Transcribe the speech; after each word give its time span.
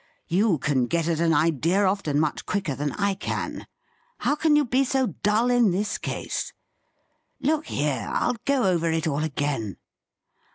You 0.27 0.57
can 0.57 0.87
get 0.87 1.07
at 1.07 1.19
an 1.19 1.31
idea 1.31 1.85
often 1.85 2.19
much 2.19 2.47
quicker 2.47 2.73
than 2.73 2.91
I 2.93 3.13
can. 3.13 3.67
How 4.21 4.33
can 4.33 4.55
you 4.55 4.65
be 4.65 4.83
so 4.83 5.13
dull 5.21 5.51
in 5.51 5.69
this 5.69 5.99
case? 5.99 6.53
Look 7.39 7.67
here, 7.67 8.09
Fll 8.11 8.37
go 8.45 8.63
over 8.63 8.89
it 8.89 9.05
all 9.05 9.23
again. 9.23 9.77